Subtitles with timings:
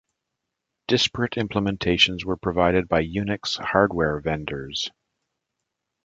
[0.87, 4.89] Disparate implementations were provided by Unix hardware vendors.